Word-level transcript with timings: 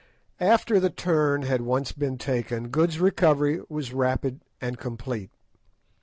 After 0.39 0.79
the 0.79 0.89
turn 0.89 1.43
had 1.43 1.61
once 1.61 1.91
been 1.91 2.17
taken, 2.17 2.69
Good's 2.69 2.99
recovery 2.99 3.61
was 3.69 3.93
rapid 3.93 4.41
and 4.59 4.79
complete. 4.79 5.29